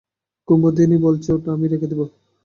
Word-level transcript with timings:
কুমুদিনী 0.47 0.97
বললে, 1.03 1.29
ওটা 1.35 1.49
আমিই 1.53 1.71
রেখে 1.71 1.87
দেব। 1.91 1.99